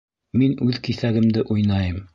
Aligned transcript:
Мин 0.41 0.55
үҙ 0.67 0.79
киҫәгемде 0.89 1.49
уйнайым! 1.57 2.07